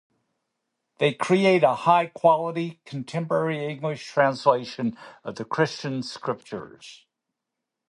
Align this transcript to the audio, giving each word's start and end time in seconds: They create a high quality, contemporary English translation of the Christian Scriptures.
They 0.97 1.13
create 1.13 1.61
a 1.63 1.75
high 1.75 2.07
quality, 2.07 2.81
contemporary 2.85 3.67
English 3.67 4.07
translation 4.07 4.97
of 5.23 5.35
the 5.35 5.45
Christian 5.45 6.01
Scriptures. 6.01 7.05